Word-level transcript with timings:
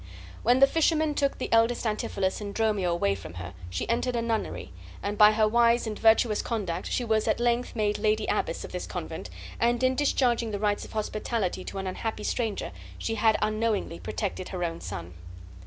When 0.41 0.59
the 0.61 0.65
fishermen 0.65 1.13
took 1.13 1.37
the 1.37 1.53
eldest 1.53 1.85
Antipholus 1.85 2.41
and 2.41 2.55
Dromio 2.55 2.91
away 2.91 3.13
from 3.13 3.35
her, 3.35 3.53
she 3.69 3.87
entered 3.87 4.15
a 4.15 4.21
nunnery, 4.23 4.71
and 5.03 5.15
by 5.15 5.31
her 5.33 5.47
wise 5.47 5.85
and 5.85 5.99
virtuous 5.99 6.41
conduct 6.41 6.91
she 6.91 7.05
was 7.05 7.27
at 7.27 7.39
length 7.39 7.75
made 7.75 7.99
lady 7.99 8.25
abbess 8.25 8.63
of 8.65 8.71
this 8.71 8.87
convent 8.87 9.29
and 9.59 9.83
in 9.83 9.93
discharging 9.93 10.49
the 10.49 10.57
rites 10.57 10.83
of 10.85 10.93
hospitality 10.93 11.63
to 11.65 11.77
an 11.77 11.85
unhappy 11.85 12.23
stranger 12.23 12.71
she 12.97 13.13
had 13.13 13.37
unknowingly 13.43 13.99
protected 13.99 14.49
her 14.49 14.63
own 14.63 14.81
son. 14.81 15.13